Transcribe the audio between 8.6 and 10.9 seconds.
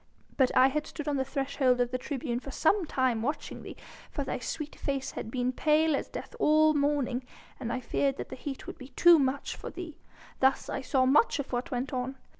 would be too much for thee. Thus I